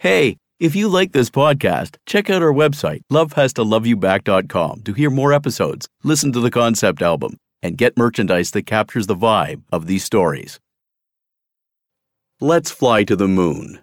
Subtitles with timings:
[0.00, 5.88] Hey, if you like this podcast, check out our website, lovehastoloveYouback.com, to hear more episodes,
[6.02, 10.58] listen to the concept album, and get merchandise that captures the vibe of these stories.
[12.40, 13.80] Let's fly to the moon.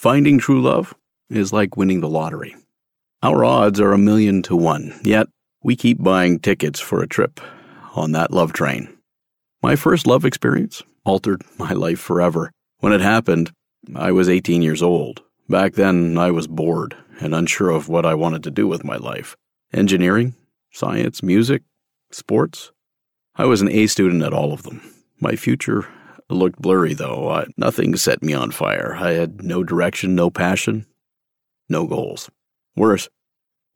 [0.00, 0.94] Finding true love
[1.28, 2.56] is like winning the lottery.
[3.22, 5.26] Our odds are a million to one, yet
[5.62, 7.38] we keep buying tickets for a trip
[7.94, 8.96] on that love train.
[9.62, 12.50] My first love experience altered my life forever.
[12.78, 13.52] When it happened,
[13.94, 15.20] I was 18 years old.
[15.50, 18.96] Back then, I was bored and unsure of what I wanted to do with my
[18.96, 19.36] life
[19.70, 20.34] engineering,
[20.72, 21.60] science, music,
[22.10, 22.72] sports.
[23.36, 24.80] I was an A student at all of them.
[25.20, 25.86] My future
[26.30, 27.30] it looked blurry, though.
[27.30, 28.96] I, nothing set me on fire.
[28.98, 30.86] I had no direction, no passion,
[31.68, 32.30] no goals.
[32.76, 33.08] Worse,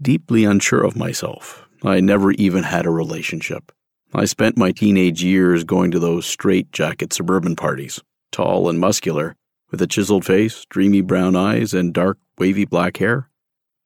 [0.00, 1.66] deeply unsure of myself.
[1.82, 3.72] I never even had a relationship.
[4.14, 9.34] I spent my teenage years going to those straight-jacket suburban parties, tall and muscular,
[9.70, 13.28] with a chiseled face, dreamy brown eyes, and dark, wavy black hair.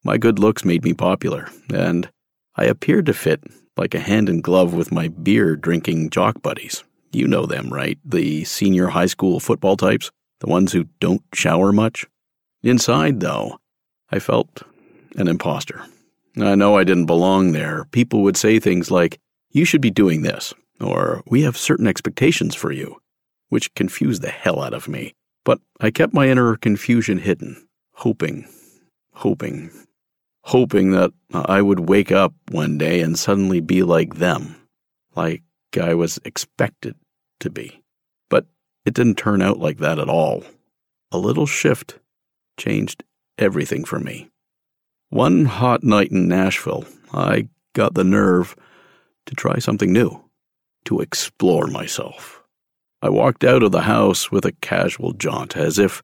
[0.03, 2.09] My good looks made me popular, and
[2.55, 3.43] I appeared to fit
[3.75, 6.83] like a hand in glove with my beer drinking jock buddies.
[7.11, 7.97] You know them, right?
[8.05, 12.05] The senior high school football types, the ones who don't shower much.
[12.61, 13.59] Inside, though,
[14.11, 14.63] I felt
[15.15, 15.85] an imposter.
[16.39, 17.85] I know I didn't belong there.
[17.91, 19.19] People would say things like,
[19.51, 22.97] You should be doing this, or We have certain expectations for you,
[23.49, 25.13] which confused the hell out of me.
[25.43, 28.47] But I kept my inner confusion hidden, hoping,
[29.13, 29.71] hoping,
[30.43, 34.55] hoping that I would wake up one day and suddenly be like them,
[35.15, 35.41] like
[35.77, 36.95] I was expected
[37.39, 37.83] to be.
[38.29, 38.45] But
[38.85, 40.43] it didn't turn out like that at all.
[41.11, 41.99] A little shift
[42.57, 43.03] changed
[43.37, 44.29] everything for me.
[45.09, 48.55] One hot night in Nashville, I got the nerve
[49.25, 50.23] to try something new,
[50.85, 52.43] to explore myself.
[53.01, 56.01] I walked out of the house with a casual jaunt, as if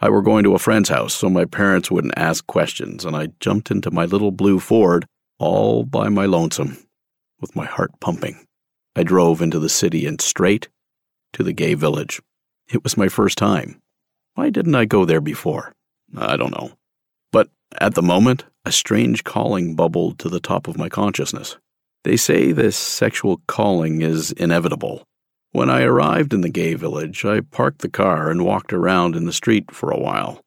[0.00, 3.28] I were going to a friend's house so my parents wouldn't ask questions, and I
[3.40, 5.06] jumped into my little blue Ford
[5.38, 6.78] all by my lonesome,
[7.40, 8.46] with my heart pumping.
[8.96, 10.68] I drove into the city and straight
[11.32, 12.22] to the gay village.
[12.72, 13.80] It was my first time.
[14.34, 15.74] Why didn't I go there before?
[16.16, 16.72] I don't know.
[17.32, 17.48] But
[17.80, 21.56] at the moment, a strange calling bubbled to the top of my consciousness.
[22.04, 25.02] They say this sexual calling is inevitable.
[25.50, 29.24] When I arrived in the gay village, I parked the car and walked around in
[29.24, 30.40] the street for a while.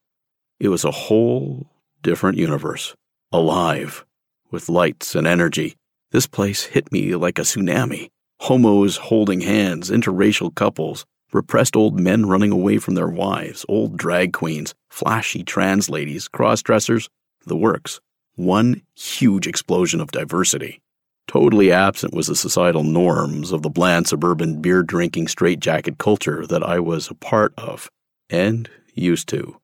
[0.60, 1.68] It was a whole
[2.02, 2.96] different universe,
[3.32, 4.06] alive,
[4.52, 5.76] with lights and energy.
[6.12, 8.10] This place hit me like a tsunami
[8.40, 14.34] homos holding hands, interracial couples, repressed old men running away from their wives, old drag
[14.34, 17.10] queens, flashy trans ladies, cross dressers,
[17.46, 18.00] the works.
[18.36, 20.82] One huge explosion of diversity.
[21.28, 26.64] Totally absent was the societal norms of the bland suburban beer drinking straitjacket culture that
[26.64, 27.90] I was a part of
[28.30, 29.60] and used to.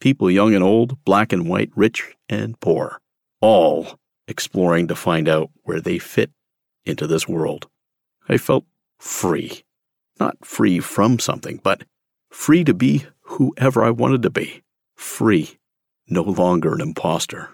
[0.00, 3.00] People young and old, black and white, rich and poor,
[3.40, 6.30] all exploring to find out where they fit
[6.84, 7.68] into this world.
[8.28, 8.64] I felt
[8.98, 9.64] free.
[10.18, 11.84] Not free from something, but
[12.30, 14.62] free to be whoever I wanted to be.
[14.96, 15.58] Free,
[16.08, 17.50] no longer an impostor.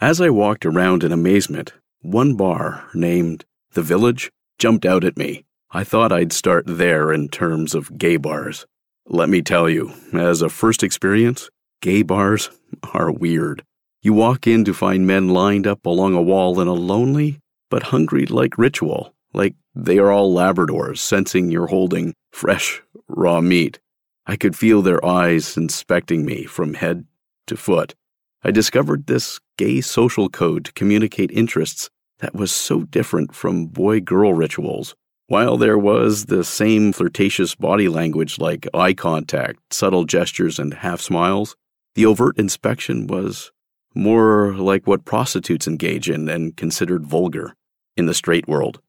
[0.00, 5.44] As I walked around in amazement, one bar named The Village jumped out at me.
[5.70, 8.66] I thought I'd start there in terms of gay bars.
[9.06, 11.50] Let me tell you, as a first experience,
[11.80, 12.50] gay bars
[12.92, 13.64] are weird.
[14.02, 17.40] You walk in to find men lined up along a wall in a lonely
[17.70, 23.80] but hungry like ritual like they are all Labradors sensing you're holding fresh, raw meat.
[24.26, 27.04] I could feel their eyes inspecting me from head
[27.48, 27.94] to foot.
[28.42, 31.90] I discovered this gay social code to communicate interests
[32.20, 34.94] that was so different from boy girl rituals.
[35.26, 41.00] While there was the same flirtatious body language like eye contact, subtle gestures, and half
[41.00, 41.56] smiles,
[41.94, 43.50] the overt inspection was
[43.94, 47.54] more like what prostitutes engage in and considered vulgar
[47.96, 48.80] in the straight world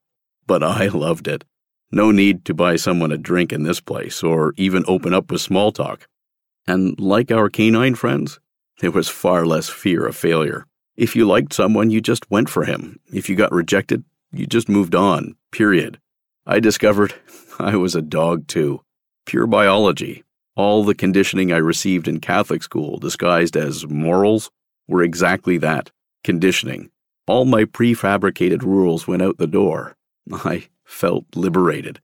[0.48, 1.44] but I loved it.
[1.92, 5.42] No need to buy someone a drink in this place, or even open up with
[5.42, 6.08] small talk.
[6.68, 8.40] And like our canine friends,
[8.80, 10.66] there was far less fear of failure.
[10.98, 13.00] If you liked someone, you just went for him.
[13.14, 16.00] If you got rejected, you just moved on, period.
[16.46, 17.14] I discovered
[17.60, 18.82] I was a dog too.
[19.26, 20.24] Pure biology.
[20.56, 24.52] All the conditioning I received in Catholic school, disguised as morals,
[24.88, 25.92] were exactly that
[26.24, 26.90] conditioning.
[27.28, 29.96] All my prefabricated rules went out the door.
[30.32, 32.00] I felt liberated.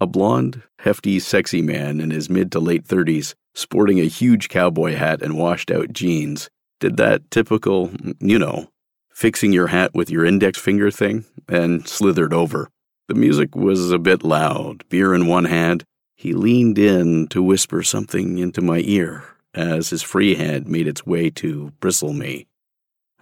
[0.00, 4.94] A blond, hefty, sexy man in his mid to late 30s, sporting a huge cowboy
[4.94, 7.90] hat and washed out jeans, did that typical,
[8.20, 8.68] you know,
[9.10, 12.68] fixing your hat with your index finger thing and slithered over.
[13.08, 15.84] The music was a bit loud, beer in one hand.
[16.16, 19.24] He leaned in to whisper something into my ear
[19.54, 22.46] as his free hand made its way to bristle me.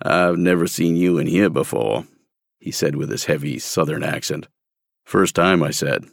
[0.03, 2.07] I've never seen you in here before,
[2.65, 4.49] he said with his heavy southern accent.
[5.05, 6.07] First time, I said.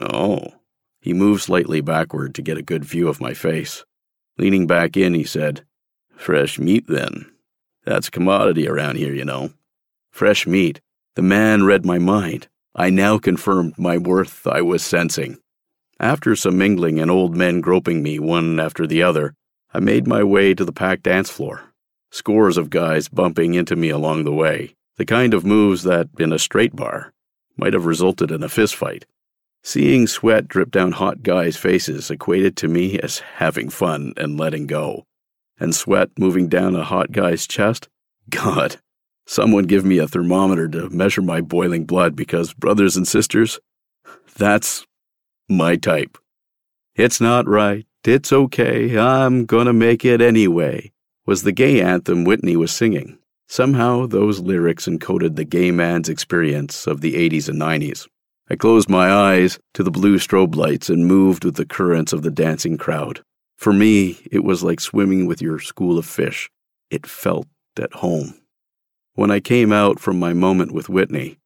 [0.00, 0.54] Oh.
[1.00, 3.84] He moved slightly backward to get a good view of my face.
[4.36, 5.64] Leaning back in, he said,
[6.16, 7.30] Fresh meat, then.
[7.84, 9.52] That's a commodity around here, you know.
[10.10, 10.80] Fresh meat.
[11.14, 12.48] The man read my mind.
[12.74, 15.38] I now confirmed my worth I was sensing.
[16.00, 19.34] After some mingling and old men groping me one after the other,
[19.72, 21.62] I made my way to the packed dance floor.
[22.10, 26.32] Scores of guys bumping into me along the way, the kind of moves that, in
[26.32, 27.12] a straight bar,
[27.56, 29.02] might have resulted in a fistfight.
[29.64, 34.68] Seeing sweat drip down hot guys' faces equated to me as having fun and letting
[34.68, 35.04] go.
[35.58, 37.88] And sweat moving down a hot guy's chest?
[38.30, 38.76] God,
[39.26, 43.58] someone give me a thermometer to measure my boiling blood because, brothers and sisters,
[44.36, 44.86] that's
[45.48, 46.16] my type.
[46.94, 47.84] It's not right.
[48.04, 48.96] It's okay.
[48.96, 50.92] I'm gonna make it anyway,
[51.26, 53.18] was the gay anthem Whitney was singing.
[53.52, 58.08] Somehow, those lyrics encoded the gay man's experience of the 80s and 90s.
[58.48, 62.22] I closed my eyes to the blue strobe lights and moved with the currents of
[62.22, 63.20] the dancing crowd.
[63.58, 66.48] For me, it was like swimming with your school of fish.
[66.90, 67.46] It felt
[67.78, 68.40] at home.
[69.16, 71.36] When I came out from my moment with Whitney,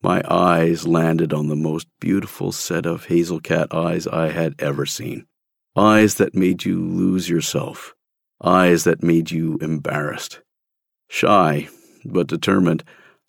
[0.00, 4.86] my eyes landed on the most beautiful set of hazel cat eyes I had ever
[4.86, 5.26] seen.
[5.74, 7.92] Eyes that made you lose yourself.
[8.40, 10.42] Eyes that made you embarrassed.
[11.08, 11.68] Shy,
[12.04, 12.84] but determined,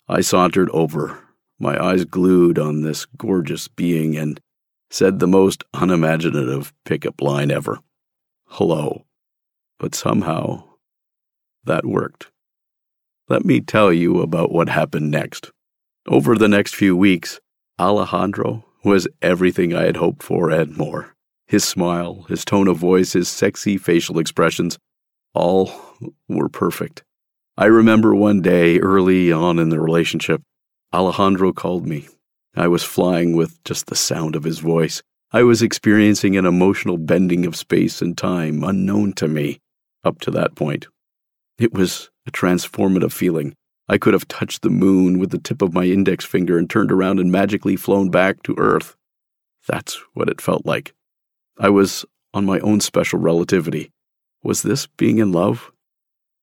[0.08, 1.18] I sauntered over,
[1.58, 4.40] my eyes glued on this gorgeous being, and
[4.90, 7.80] said the most unimaginative pickup line ever
[8.50, 9.04] Hello.
[9.78, 10.64] But somehow,
[11.64, 12.30] that worked.
[13.28, 15.52] Let me tell you about what happened next.
[16.08, 17.40] Over the next few weeks,
[17.78, 21.14] Alejandro was everything I had hoped for and more.
[21.46, 24.78] His smile, his tone of voice, his sexy facial expressions,
[25.34, 25.70] all
[26.26, 27.04] were perfect.
[27.58, 30.42] I remember one day early on in the relationship,
[30.94, 32.06] Alejandro called me.
[32.54, 35.02] I was flying with just the sound of his voice.
[35.32, 39.58] I was experiencing an emotional bending of space and time unknown to me
[40.04, 40.86] up to that point.
[41.58, 43.56] It was a transformative feeling.
[43.88, 46.92] I could have touched the moon with the tip of my index finger and turned
[46.92, 48.94] around and magically flown back to Earth.
[49.66, 50.94] That's what it felt like.
[51.58, 53.90] I was on my own special relativity.
[54.44, 55.72] Was this being in love?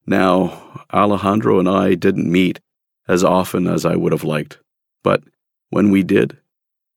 [0.08, 2.60] Now, Alejandro and I didn't meet
[3.08, 4.60] as often as I would have liked,
[5.04, 5.24] but
[5.70, 6.38] when we did,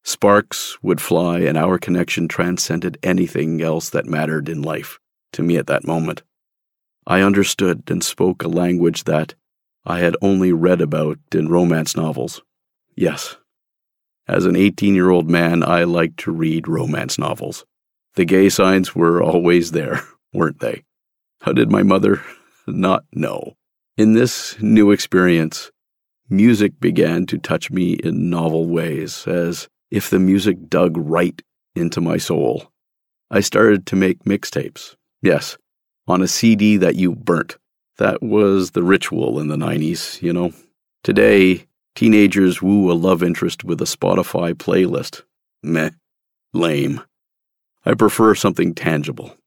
[0.02, 4.99] sparks would fly and our connection transcended anything else that mattered in life
[5.32, 6.22] to me at that moment.
[7.06, 9.34] I understood and spoke a language that
[9.84, 12.43] I had only read about in romance novels.
[12.94, 13.37] Yes,
[14.26, 17.64] as an 18 year old man, I liked to read romance novels.
[18.14, 20.02] The gay signs were always there,
[20.34, 20.84] weren't they?
[21.40, 22.22] How did my mother
[22.73, 23.55] not know.
[23.97, 25.70] In this new experience,
[26.29, 31.41] music began to touch me in novel ways, as if the music dug right
[31.75, 32.70] into my soul.
[33.31, 34.94] I started to make mixtapes.
[35.22, 35.56] Yes,
[36.06, 37.56] on a CD that you burnt.
[37.96, 40.53] That was the ritual in the 90s, you know.
[41.03, 45.22] Today, teenagers woo a love interest with a Spotify playlist.
[45.63, 45.91] Meh.
[46.53, 47.03] Lame.
[47.84, 49.37] I prefer something tangible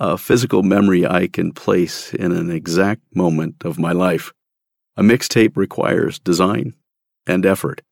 [0.00, 4.32] a physical memory I can place in an exact moment of my life.
[4.96, 6.72] A mixtape requires design
[7.26, 7.82] and effort.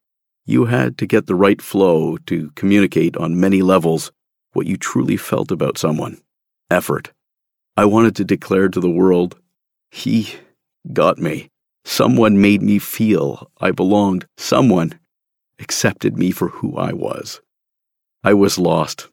[0.46, 4.10] You had to get the right flow to communicate on many levels
[4.54, 6.18] what you truly felt about someone.
[6.70, 7.12] Effort.
[7.76, 9.36] I wanted to declare to the world,
[9.90, 10.34] He
[10.94, 11.50] got me.
[11.84, 14.26] Someone made me feel I belonged.
[14.38, 14.98] Someone
[15.58, 17.42] accepted me for who I was.
[18.24, 19.08] I was lost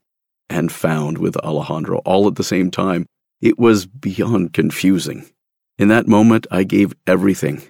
[0.50, 3.06] and found with Alejandro all at the same time.
[3.42, 5.26] It was beyond confusing.
[5.78, 7.62] In that moment, I gave everything.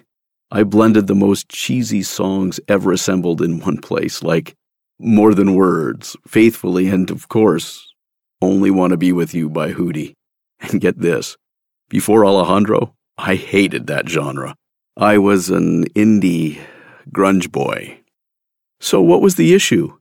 [0.50, 4.54] I blended the most cheesy songs ever assembled in one place, like
[4.98, 7.92] More Than Words, Faithfully, and of course,
[8.40, 10.14] Only Want to Be With You by Hootie.
[10.60, 11.36] And get this
[11.88, 14.56] before Alejandro, I hated that genre.
[14.96, 16.58] I was an indie
[17.10, 18.00] grunge boy.
[18.80, 19.96] So, what was the issue?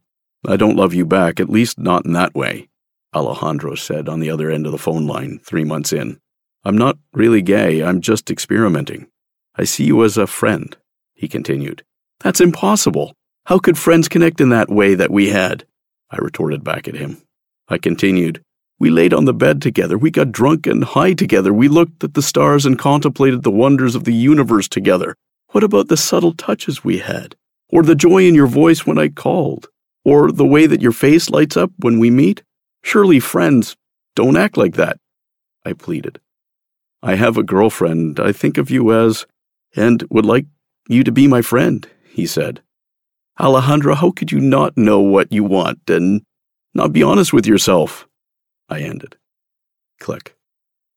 [0.47, 2.69] I don't love you back, at least not in that way,
[3.15, 6.19] Alejandro said on the other end of the phone line three months in.
[6.63, 9.07] I'm not really gay, I'm just experimenting.
[9.55, 10.75] I see you as a friend,
[11.13, 11.83] he continued.
[12.19, 13.13] That's impossible.
[13.45, 15.65] How could friends connect in that way that we had?
[16.09, 17.21] I retorted back at him.
[17.67, 18.43] I continued,
[18.79, 19.97] We laid on the bed together.
[19.97, 21.53] We got drunk and high together.
[21.53, 25.15] We looked at the stars and contemplated the wonders of the universe together.
[25.49, 27.35] What about the subtle touches we had?
[27.69, 29.69] Or the joy in your voice when I called?
[30.05, 32.43] Or the way that your face lights up when we meet?
[32.83, 33.75] Surely friends
[34.15, 34.99] don't act like that,
[35.65, 36.19] I pleaded.
[37.03, 39.25] I have a girlfriend I think of you as,
[39.75, 40.45] and would like
[40.87, 42.61] you to be my friend, he said.
[43.39, 46.21] Alejandro, how could you not know what you want and
[46.73, 48.07] not be honest with yourself?
[48.69, 49.17] I ended.
[49.99, 50.35] Click.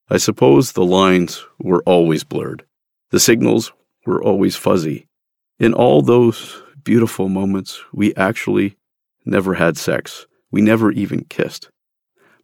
[0.09, 2.63] I suppose the lines were always blurred.
[3.11, 3.73] The signals
[4.05, 5.07] were always fuzzy.
[5.59, 8.77] In all those beautiful moments, we actually
[9.29, 10.27] never had sex.
[10.51, 11.69] We never even kissed.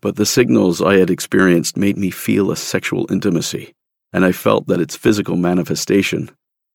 [0.02, 3.74] But the signals I had experienced made me feel a sexual intimacy,
[4.14, 6.30] and I felt that its physical manifestation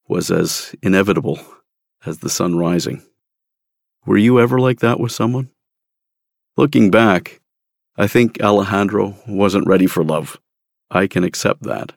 [0.08, 1.38] was as inevitable
[2.04, 3.02] as the sun rising.
[4.04, 5.50] Were you ever like that with someone?
[6.56, 7.40] Looking back,
[7.96, 10.40] I think Alejandro wasn't ready for love.
[10.90, 11.92] I can accept that.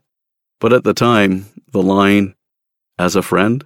[0.60, 2.36] But at the time, the line,
[3.00, 3.66] as a friend,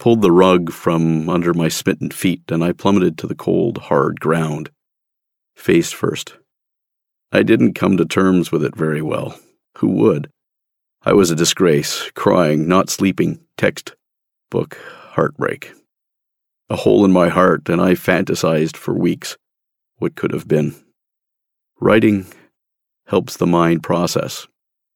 [0.00, 4.18] pulled the rug from under my smitten feet and I plummeted to the cold, hard
[4.18, 4.70] ground,
[5.54, 6.34] face first.
[7.30, 9.38] I didn't come to terms with it very well.
[9.78, 10.28] Who would?
[11.02, 13.94] I was a disgrace, crying, not sleeping, text,
[14.50, 14.76] book,
[15.12, 15.72] heartbreak
[16.70, 19.36] a hole in my heart, and I fantasized for weeks
[19.96, 20.74] what could have been.
[21.80, 22.26] Writing
[23.06, 24.46] helps the mind process,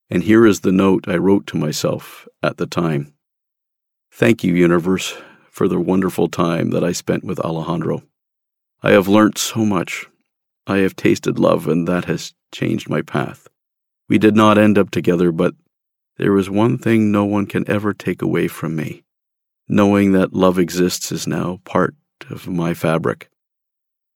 [0.09, 3.14] and here is the note I wrote to myself at the time.
[4.15, 5.17] Thank you, universe,
[5.51, 8.03] for the wonderful time that I spent with Alejandro.
[8.83, 10.07] I have learnt so much.
[10.67, 13.49] I have tasted love, and that has changed my path.
[14.09, 15.55] We did not end up together, but
[16.17, 19.05] there is one thing no one can ever take away from me
[19.69, 21.95] Knowing that love exists is now part
[22.29, 23.31] of my fabric.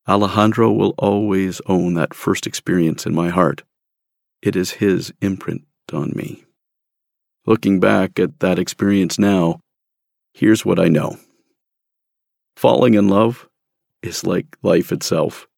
[0.06, 3.62] Alejandro will always own that first experience in my heart.
[4.42, 5.62] It is his imprint
[5.92, 6.44] on me.
[7.46, 9.60] Looking back at that experience now,
[10.38, 11.18] here's what I know.
[12.56, 13.48] Falling in love
[14.02, 15.48] is like life itself.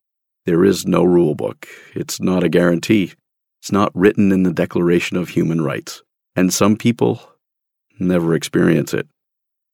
[0.47, 1.69] There is no rule book.
[1.95, 3.13] It's not a guarantee.
[3.61, 6.03] It's not written in the Declaration of Human Rights.
[6.35, 7.21] And some people
[7.99, 9.07] never experience it.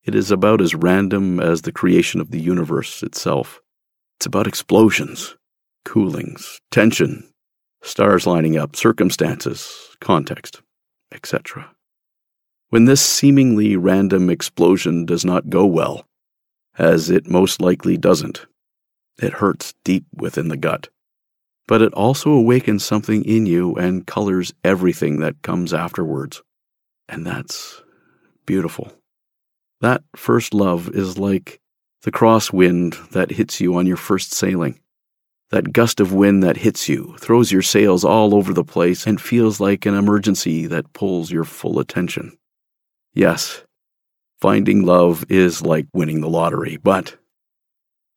[0.02, 3.60] It is about as random as the creation of the universe itself.
[4.18, 5.36] It's about explosions,
[5.84, 7.32] coolings, tension,
[7.82, 10.62] stars lining up, circumstances, context,
[11.12, 11.70] etc.
[12.70, 16.04] When this seemingly random explosion does not go well,
[16.76, 18.44] as it most likely doesn't,
[19.22, 20.88] it hurts deep within the gut.
[21.68, 26.42] But it also awakens something in you and colors everything that comes afterwards.
[27.08, 27.82] And that's
[28.46, 28.92] beautiful.
[29.80, 31.60] That first love is like
[32.02, 34.80] the crosswind that hits you on your first sailing.
[35.50, 39.20] That gust of wind that hits you, throws your sails all over the place, and
[39.20, 42.36] feels like an emergency that pulls your full attention.
[43.16, 43.62] Yes,
[44.42, 47.16] finding love is like winning the lottery, but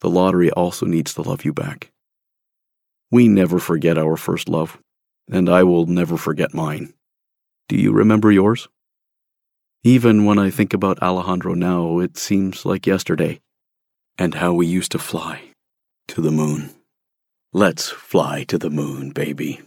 [0.02, 1.90] the lottery also needs to love you back.
[3.10, 4.78] We never forget our first love,
[5.32, 6.94] and I will never forget mine.
[7.70, 8.68] Do you remember yours?
[9.86, 13.40] Even when I think about Alejandro now, it seems like yesterday,
[14.18, 15.54] and how we used to fly
[16.10, 16.72] to the moon.
[17.54, 19.62] Let's fly to the moon, baby.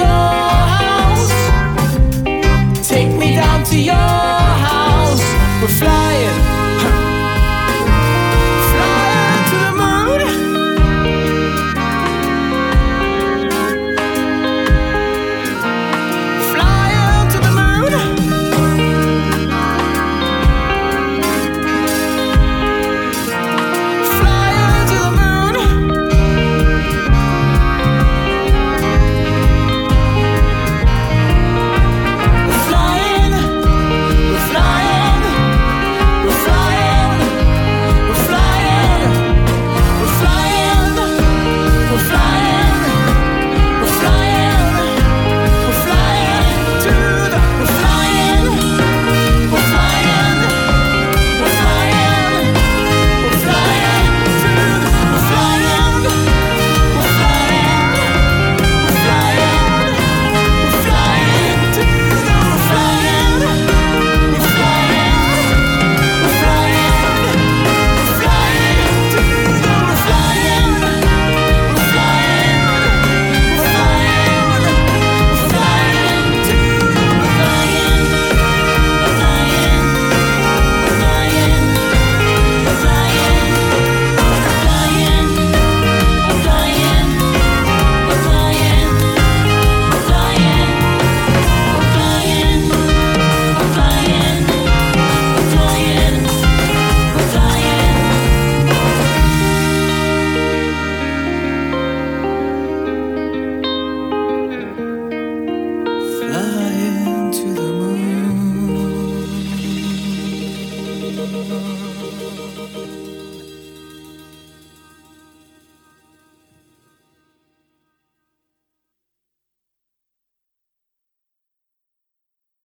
[0.00, 0.39] Your